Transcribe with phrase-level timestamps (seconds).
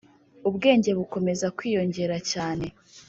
[0.47, 2.65] Ubwenge bukomeza kwiyongera cyane